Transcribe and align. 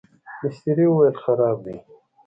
مستري 0.41 0.85
وویل 0.89 1.15
خراب 1.23 1.57
دی. 1.65 1.77